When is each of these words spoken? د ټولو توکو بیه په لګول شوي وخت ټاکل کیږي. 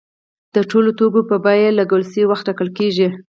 د 0.55 0.57
ټولو 0.69 0.89
توکو 0.97 1.21
بیه 1.27 1.39
په 1.67 1.75
لګول 1.79 2.03
شوي 2.11 2.23
وخت 2.27 2.43
ټاکل 2.47 2.69
کیږي. 2.77 3.07